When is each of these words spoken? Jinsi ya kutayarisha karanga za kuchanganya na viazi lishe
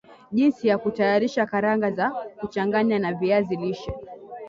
Jinsi 0.31 0.67
ya 0.67 0.77
kutayarisha 0.77 1.45
karanga 1.45 1.91
za 1.91 2.09
kuchanganya 2.39 2.99
na 2.99 3.13
viazi 3.13 3.55
lishe 3.55 3.91